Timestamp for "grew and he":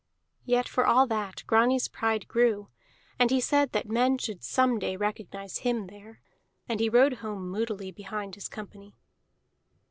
2.27-3.39